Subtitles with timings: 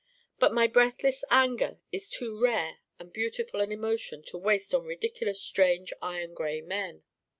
[0.39, 5.39] But my breathless anger is too rare and beautiful an emotion to waste on ridiculous
[5.39, 7.03] strange iron gray men.